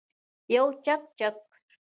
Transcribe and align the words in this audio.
یو 0.55 0.67
چکچک 0.85 1.37